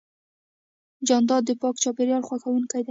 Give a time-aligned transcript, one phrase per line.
[1.07, 2.79] جانداد د پاک چاپېریال خوښوونکی دی.